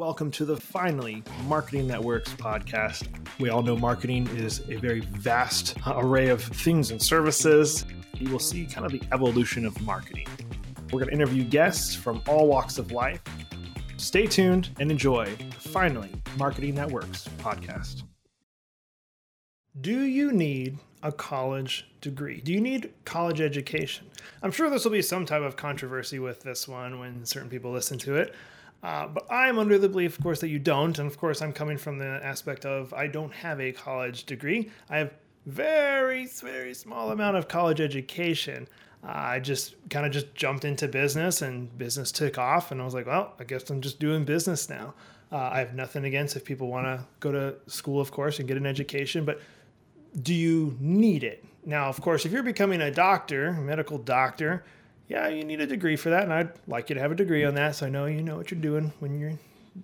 Welcome 0.00 0.30
to 0.30 0.46
the 0.46 0.56
Finally 0.56 1.22
Marketing 1.46 1.86
That 1.88 2.02
Works 2.02 2.32
podcast. 2.32 3.06
We 3.38 3.50
all 3.50 3.60
know 3.62 3.76
marketing 3.76 4.28
is 4.28 4.60
a 4.70 4.76
very 4.76 5.00
vast 5.00 5.76
array 5.86 6.28
of 6.28 6.42
things 6.42 6.90
and 6.90 7.02
services. 7.02 7.84
You 8.14 8.30
will 8.30 8.38
see 8.38 8.64
kind 8.64 8.86
of 8.86 8.92
the 8.92 9.02
evolution 9.12 9.66
of 9.66 9.78
marketing. 9.82 10.26
We're 10.84 11.00
going 11.00 11.08
to 11.08 11.14
interview 11.14 11.44
guests 11.44 11.94
from 11.94 12.22
all 12.26 12.48
walks 12.48 12.78
of 12.78 12.92
life. 12.92 13.20
Stay 13.98 14.26
tuned 14.26 14.70
and 14.80 14.90
enjoy 14.90 15.36
the 15.36 15.68
Finally 15.68 16.10
Marketing 16.38 16.74
That 16.76 16.90
Works 16.90 17.28
podcast. 17.36 18.04
Do 19.82 20.04
you 20.04 20.32
need 20.32 20.78
a 21.02 21.12
college 21.12 21.90
degree? 22.00 22.40
Do 22.40 22.54
you 22.54 22.60
need 22.62 22.90
college 23.04 23.42
education? 23.42 24.06
I'm 24.42 24.50
sure 24.50 24.70
this 24.70 24.84
will 24.84 24.92
be 24.92 25.02
some 25.02 25.26
type 25.26 25.42
of 25.42 25.56
controversy 25.56 26.18
with 26.18 26.40
this 26.40 26.66
one 26.66 26.98
when 27.00 27.26
certain 27.26 27.50
people 27.50 27.70
listen 27.70 27.98
to 27.98 28.14
it. 28.14 28.34
Uh, 28.82 29.06
but 29.06 29.30
I'm 29.30 29.58
under 29.58 29.78
the 29.78 29.88
belief, 29.88 30.16
of 30.18 30.22
course, 30.22 30.40
that 30.40 30.48
you 30.48 30.58
don't. 30.58 30.98
And 30.98 31.10
of 31.10 31.18
course, 31.18 31.42
I'm 31.42 31.52
coming 31.52 31.76
from 31.76 31.98
the 31.98 32.20
aspect 32.24 32.64
of 32.64 32.92
I 32.94 33.06
don't 33.06 33.32
have 33.32 33.60
a 33.60 33.72
college 33.72 34.24
degree. 34.24 34.70
I 34.88 34.98
have 34.98 35.12
very, 35.46 36.26
very 36.26 36.74
small 36.74 37.10
amount 37.10 37.36
of 37.36 37.48
college 37.48 37.80
education. 37.80 38.68
Uh, 39.04 39.12
I 39.12 39.40
just 39.40 39.74
kind 39.88 40.06
of 40.06 40.12
just 40.12 40.34
jumped 40.34 40.64
into 40.64 40.88
business 40.88 41.42
and 41.42 41.76
business 41.76 42.12
took 42.12 42.38
off. 42.38 42.70
And 42.70 42.80
I 42.80 42.84
was 42.84 42.94
like, 42.94 43.06
well, 43.06 43.34
I 43.38 43.44
guess 43.44 43.68
I'm 43.70 43.80
just 43.80 43.98
doing 43.98 44.24
business 44.24 44.68
now. 44.68 44.94
Uh, 45.32 45.50
I 45.52 45.58
have 45.60 45.74
nothing 45.74 46.04
against 46.04 46.36
if 46.36 46.44
people 46.44 46.68
want 46.68 46.86
to 46.86 47.06
go 47.20 47.32
to 47.32 47.54
school, 47.66 48.00
of 48.00 48.10
course, 48.10 48.38
and 48.38 48.48
get 48.48 48.56
an 48.56 48.66
education. 48.66 49.24
But 49.24 49.40
do 50.22 50.34
you 50.34 50.76
need 50.80 51.22
it? 51.22 51.44
Now, 51.64 51.88
of 51.88 52.00
course, 52.00 52.24
if 52.24 52.32
you're 52.32 52.42
becoming 52.42 52.80
a 52.80 52.90
doctor, 52.90 53.52
medical 53.52 53.98
doctor, 53.98 54.64
yeah, 55.10 55.26
you 55.26 55.42
need 55.42 55.60
a 55.60 55.66
degree 55.66 55.96
for 55.96 56.10
that, 56.10 56.22
and 56.22 56.32
I'd 56.32 56.52
like 56.68 56.88
you 56.88 56.94
to 56.94 57.00
have 57.00 57.10
a 57.10 57.16
degree 57.16 57.44
on 57.44 57.54
that, 57.56 57.74
so 57.74 57.84
I 57.84 57.88
know 57.90 58.06
you 58.06 58.22
know 58.22 58.36
what 58.36 58.52
you're 58.52 58.60
doing 58.60 58.92
when 59.00 59.18
you're 59.18 59.36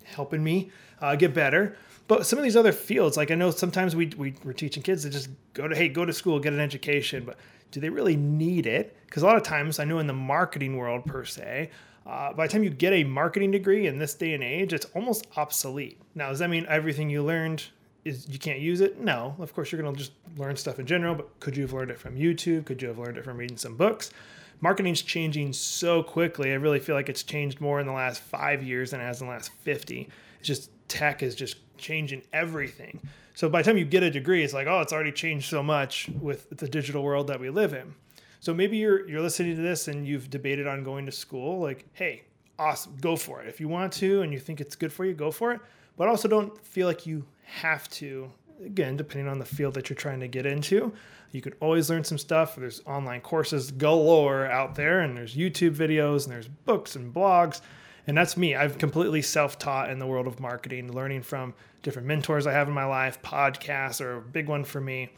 helping 0.05 0.43
me 0.43 0.71
uh, 1.01 1.17
get 1.17 1.35
better. 1.35 1.77
But 2.07 2.27
some 2.27 2.39
of 2.39 2.45
these 2.45 2.55
other 2.55 2.71
fields, 2.71 3.17
like 3.17 3.33
I 3.33 3.35
know 3.35 3.51
sometimes 3.51 3.97
we, 3.97 4.07
we 4.17 4.35
we're 4.45 4.53
teaching 4.53 4.85
kids 4.85 5.03
to 5.03 5.11
just 5.11 5.29
go 5.53 5.67
to 5.67 5.75
hey 5.75 5.89
go 5.89 6.05
to 6.05 6.13
school 6.13 6.39
get 6.39 6.53
an 6.53 6.61
education, 6.61 7.25
but 7.25 7.37
do 7.73 7.81
they 7.81 7.89
really 7.89 8.15
need 8.15 8.69
it? 8.69 8.97
Because 9.07 9.25
a 9.25 9.27
lot 9.27 9.37
of 9.37 9.43
times 9.43 9.81
I 9.81 9.85
know 9.85 9.99
in 9.99 10.07
the 10.07 10.13
marketing 10.13 10.77
world 10.77 11.05
per 11.05 11.25
se, 11.25 11.71
uh, 12.07 12.33
by 12.33 12.47
the 12.47 12.53
time 12.53 12.63
you 12.63 12.71
get 12.71 12.93
a 12.93 13.03
marketing 13.03 13.51
degree 13.51 13.89
in 13.89 13.99
this 13.99 14.15
day 14.15 14.33
and 14.33 14.45
age, 14.45 14.73
it's 14.73 14.87
almost 14.95 15.27
obsolete. 15.37 16.01
Now, 16.15 16.29
does 16.29 16.39
that 16.39 16.51
mean 16.51 16.67
everything 16.69 17.11
you 17.11 17.25
learned 17.25 17.65
is 18.05 18.29
you 18.29 18.39
can't 18.39 18.61
use 18.61 18.81
it? 18.81 19.01
No, 19.01 19.35
of 19.41 19.53
course 19.53 19.73
you're 19.73 19.83
going 19.83 19.93
to 19.93 19.99
just 19.99 20.13
learn 20.37 20.55
stuff 20.55 20.79
in 20.79 20.87
general. 20.87 21.17
But 21.17 21.41
could 21.41 21.57
you 21.57 21.65
have 21.65 21.73
learned 21.73 21.91
it 21.91 21.99
from 21.99 22.15
YouTube? 22.15 22.65
Could 22.65 22.81
you 22.81 22.87
have 22.87 22.99
learned 22.99 23.19
it 23.19 23.25
from 23.25 23.37
reading 23.37 23.57
some 23.57 23.77
books? 23.77 24.13
Marketing's 24.61 25.03
changing 25.03 25.53
so 25.53 26.03
quickly. 26.03 26.53
I 26.53 26.55
really 26.55 26.81
feel 26.81 26.95
like 26.95 27.09
it's 27.09 27.23
changed 27.23 27.61
more 27.61 27.81
in 27.81 27.87
the 27.87 27.93
last 27.93 28.23
five 28.23 28.63
years 28.63 28.91
than 28.91 29.01
it 29.01 29.05
has 29.05 29.21
in 29.21 29.27
the 29.27 29.33
last 29.33 29.53
50. 29.63 30.09
It's 30.39 30.47
just 30.47 30.71
tech 30.89 31.23
is 31.23 31.35
just 31.35 31.57
changing 31.79 32.23
everything. 32.33 33.01
So 33.35 33.49
by 33.49 33.61
the 33.61 33.67
time 33.67 33.77
you 33.77 33.85
get 33.85 34.03
a 34.03 34.11
degree, 34.11 34.43
it's 34.43 34.55
like, 34.55 34.67
oh, 34.67 34.81
it's 34.81 34.93
already 34.93 35.13
changed 35.13 35.49
so 35.49 35.63
much 35.63 36.09
with 36.21 36.49
the 36.51 36.69
digital 36.69 37.03
world 37.03 37.27
that 37.27 37.39
we 37.39 37.51
live 37.51 37.75
in. 37.75 37.95
So 38.41 38.55
maybe 38.55 38.77
you're 38.77 39.09
you're 39.09 39.21
listening 39.21 39.57
to 39.57 39.63
this 39.63 39.89
and 39.89 40.07
you've 40.07 40.31
debated 40.31 40.67
on 40.67 40.85
going 40.85 41.07
to 41.07 41.13
school. 41.13 41.61
Like, 41.61 41.85
hey, 41.93 42.23
awesome, 42.59 42.97
go 43.01 43.17
for 43.17 43.43
it. 43.43 43.49
If 43.49 43.61
you 43.61 43.69
want 43.69 43.93
to 43.95 44.23
and 44.23 44.33
you 44.33 44.39
think 44.39 44.61
it's 44.61 44.77
good 44.77 44.93
for 44.93 45.05
you, 45.05 45.15
go 45.15 45.31
for 45.31 45.53
it. 45.53 45.61
But 45.97 46.09
also 46.09 46.29
don't 46.29 46.57
feel 46.65 46.87
like 46.87 47.07
you 47.07 47.25
have 47.45 47.89
to. 47.91 48.31
Again, 48.65 48.97
depending 48.97 49.29
on 49.29 49.39
the 49.39 49.45
field 49.45 49.75
that 49.75 49.89
you're 49.89 49.97
trying 49.97 50.21
to 50.21 50.29
get 50.29 50.47
into. 50.47 50.93
You 51.33 51.43
could 51.43 51.57
always 51.61 51.91
learn 51.91 52.05
some 52.05 52.19
stuff. 52.19 52.57
There's 52.57 52.81
online 52.87 53.21
courses 53.21 53.71
galore 53.71 54.47
out 54.47 54.75
there, 54.75 55.01
and 55.01 55.17
there's 55.17 55.37
YouTube 55.37 55.75
videos, 55.75 56.25
and 56.25 56.33
there's 56.33 56.49
books 56.49 56.97
and 56.97 57.13
blogs. 57.13 57.61
And 58.07 58.17
that's 58.17 58.37
me. 58.37 58.55
I've 58.55 58.79
completely 58.79 59.21
self 59.21 59.59
taught 59.59 59.91
in 59.91 59.99
the 59.99 60.07
world 60.07 60.27
of 60.27 60.41
marketing, 60.41 60.93
learning 60.93 61.23
from 61.23 61.53
different 61.87 62.09
mentors 62.09 62.49
I 62.49 62.53
have 62.53 62.67
in 62.67 62.75
my 62.75 62.85
life, 62.85 63.23
podcasts 63.23 64.01
are 64.01 64.17
a 64.17 64.21
big 64.21 64.49
one 64.49 64.65
for 64.65 64.81
me, 64.81 65.09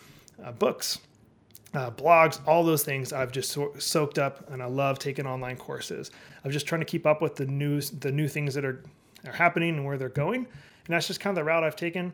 uh, 0.44 0.52
books, 0.52 0.98
uh, 1.72 1.90
blogs, 1.90 2.40
all 2.46 2.62
those 2.62 2.82
things 2.82 3.10
I've 3.10 3.32
just 3.32 3.50
so- 3.50 3.72
soaked 3.78 4.18
up, 4.18 4.50
and 4.50 4.62
I 4.62 4.66
love 4.66 4.98
taking 4.98 5.26
online 5.26 5.56
courses. 5.56 6.10
I'm 6.44 6.50
just 6.50 6.66
trying 6.66 6.82
to 6.82 6.84
keep 6.84 7.06
up 7.06 7.22
with 7.22 7.36
the 7.36 7.46
news, 7.46 7.90
the 7.90 8.12
new 8.12 8.28
things 8.28 8.52
that 8.54 8.66
are, 8.66 8.82
are 9.26 9.32
happening 9.32 9.76
and 9.76 9.86
where 9.86 9.96
they're 9.96 10.10
going. 10.10 10.40
And 10.40 10.46
that's 10.88 11.06
just 11.06 11.20
kind 11.20 11.36
of 11.36 11.42
the 11.42 11.44
route 11.44 11.64
I've 11.64 11.74
taken. 11.74 12.12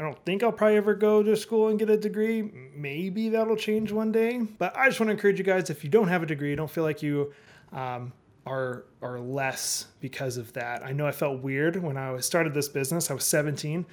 I 0.00 0.02
don't 0.02 0.24
think 0.24 0.42
I'll 0.42 0.50
probably 0.50 0.78
ever 0.78 0.94
go 0.94 1.22
to 1.22 1.36
school 1.36 1.68
and 1.68 1.78
get 1.78 1.90
a 1.90 1.96
degree. 1.96 2.50
Maybe 2.74 3.28
that'll 3.28 3.54
change 3.54 3.92
one 3.92 4.10
day. 4.10 4.38
But 4.38 4.74
I 4.74 4.88
just 4.88 4.98
want 4.98 5.08
to 5.08 5.12
encourage 5.12 5.36
you 5.36 5.44
guys 5.44 5.68
if 5.68 5.84
you 5.84 5.90
don't 5.90 6.08
have 6.08 6.22
a 6.22 6.26
degree, 6.26 6.56
don't 6.56 6.70
feel 6.70 6.84
like 6.84 7.02
you 7.02 7.34
um, 7.72 8.14
are 8.46 8.86
are 9.02 9.20
less 9.20 9.88
because 10.00 10.38
of 10.38 10.54
that. 10.54 10.82
I 10.82 10.92
know 10.92 11.06
I 11.06 11.12
felt 11.12 11.42
weird 11.42 11.76
when 11.76 11.98
I 11.98 12.18
started 12.20 12.54
this 12.54 12.66
business. 12.66 13.10
I 13.10 13.14
was 13.14 13.24
17, 13.24 13.84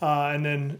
uh, 0.00 0.30
and 0.32 0.46
then 0.46 0.78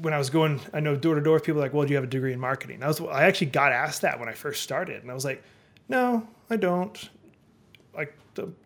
when 0.00 0.14
I 0.14 0.18
was 0.18 0.30
going, 0.30 0.60
I 0.72 0.78
know 0.78 0.94
door 0.94 1.16
to 1.16 1.20
door, 1.20 1.40
people 1.40 1.60
like, 1.60 1.74
"Well, 1.74 1.84
do 1.84 1.90
you 1.90 1.96
have 1.96 2.04
a 2.04 2.08
degree 2.08 2.32
in 2.32 2.38
marketing?" 2.38 2.84
I 2.84 2.86
was 2.86 3.00
I 3.00 3.24
actually 3.24 3.48
got 3.48 3.72
asked 3.72 4.02
that 4.02 4.20
when 4.20 4.28
I 4.28 4.34
first 4.34 4.62
started, 4.62 5.02
and 5.02 5.10
I 5.10 5.14
was 5.14 5.24
like, 5.24 5.42
"No, 5.88 6.28
I 6.48 6.56
don't." 6.56 7.10
Like 7.96 8.14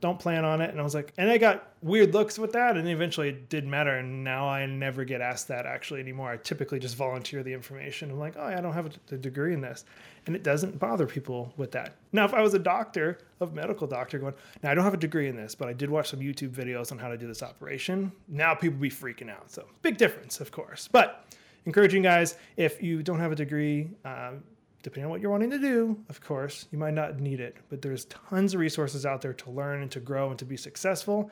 don't 0.00 0.18
plan 0.18 0.44
on 0.44 0.60
it. 0.60 0.70
And 0.70 0.80
I 0.80 0.82
was 0.82 0.94
like, 0.94 1.12
and 1.16 1.30
I 1.30 1.38
got 1.38 1.74
weird 1.80 2.12
looks 2.12 2.38
with 2.38 2.52
that. 2.52 2.76
And 2.76 2.88
eventually 2.88 3.28
it 3.28 3.48
didn't 3.48 3.70
matter. 3.70 3.96
And 3.96 4.24
now 4.24 4.48
I 4.48 4.66
never 4.66 5.04
get 5.04 5.20
asked 5.20 5.48
that 5.48 5.66
actually 5.66 6.00
anymore. 6.00 6.30
I 6.30 6.36
typically 6.38 6.78
just 6.78 6.96
volunteer 6.96 7.42
the 7.42 7.52
information. 7.52 8.10
I'm 8.10 8.18
like, 8.18 8.34
oh, 8.36 8.42
I 8.42 8.60
don't 8.60 8.72
have 8.72 8.92
a 9.12 9.16
degree 9.16 9.54
in 9.54 9.60
this. 9.60 9.84
And 10.26 10.34
it 10.34 10.42
doesn't 10.42 10.78
bother 10.78 11.06
people 11.06 11.52
with 11.56 11.70
that. 11.72 11.96
Now, 12.12 12.24
if 12.24 12.34
I 12.34 12.42
was 12.42 12.54
a 12.54 12.58
doctor, 12.58 13.18
a 13.40 13.46
medical 13.46 13.86
doctor 13.86 14.18
going, 14.18 14.34
now 14.62 14.70
I 14.70 14.74
don't 14.74 14.84
have 14.84 14.94
a 14.94 14.98
degree 14.98 15.28
in 15.28 15.36
this, 15.36 15.54
but 15.54 15.68
I 15.68 15.72
did 15.72 15.88
watch 15.88 16.10
some 16.10 16.20
YouTube 16.20 16.50
videos 16.50 16.92
on 16.92 16.98
how 16.98 17.08
to 17.08 17.16
do 17.16 17.26
this 17.26 17.42
operation. 17.42 18.12
Now 18.28 18.54
people 18.54 18.78
be 18.78 18.90
freaking 18.90 19.30
out. 19.30 19.50
So 19.50 19.66
big 19.82 19.96
difference, 19.96 20.40
of 20.40 20.50
course. 20.50 20.88
But 20.90 21.26
encouraging 21.64 22.02
guys, 22.02 22.36
if 22.56 22.82
you 22.82 23.02
don't 23.02 23.20
have 23.20 23.32
a 23.32 23.36
degree, 23.36 23.90
um, 24.04 24.42
depending 24.82 25.04
on 25.04 25.10
what 25.10 25.20
you're 25.20 25.30
wanting 25.30 25.50
to 25.50 25.58
do, 25.58 25.98
of 26.08 26.20
course, 26.20 26.66
you 26.70 26.78
might 26.78 26.94
not 26.94 27.20
need 27.20 27.40
it, 27.40 27.56
but 27.68 27.82
there's 27.82 28.06
tons 28.06 28.54
of 28.54 28.60
resources 28.60 29.04
out 29.04 29.20
there 29.20 29.32
to 29.34 29.50
learn 29.50 29.82
and 29.82 29.90
to 29.90 30.00
grow 30.00 30.30
and 30.30 30.38
to 30.38 30.44
be 30.44 30.56
successful. 30.56 31.30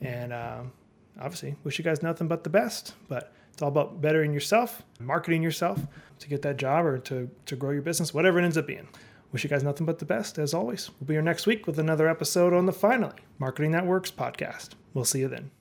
And 0.00 0.32
um, 0.32 0.72
obviously, 1.20 1.56
wish 1.64 1.78
you 1.78 1.84
guys 1.84 2.02
nothing 2.02 2.28
but 2.28 2.44
the 2.44 2.50
best. 2.50 2.94
But 3.08 3.32
it's 3.52 3.62
all 3.62 3.68
about 3.68 4.00
bettering 4.00 4.32
yourself, 4.32 4.82
marketing 5.00 5.42
yourself 5.42 5.80
to 6.20 6.28
get 6.28 6.42
that 6.42 6.56
job 6.56 6.84
or 6.84 6.98
to, 6.98 7.30
to 7.46 7.56
grow 7.56 7.70
your 7.70 7.82
business, 7.82 8.14
whatever 8.14 8.38
it 8.38 8.44
ends 8.44 8.56
up 8.56 8.66
being. 8.66 8.88
Wish 9.32 9.44
you 9.44 9.50
guys 9.50 9.62
nothing 9.62 9.84
but 9.84 9.98
the 9.98 10.06
best, 10.06 10.38
as 10.38 10.54
always. 10.54 10.90
We'll 10.98 11.06
be 11.06 11.14
here 11.14 11.22
next 11.22 11.46
week 11.46 11.66
with 11.66 11.78
another 11.78 12.08
episode 12.08 12.54
on 12.54 12.66
the 12.66 12.72
Finally 12.72 13.16
Marketing 13.38 13.72
That 13.72 13.86
Works 13.86 14.10
podcast. 14.10 14.70
We'll 14.94 15.04
see 15.04 15.20
you 15.20 15.28
then. 15.28 15.57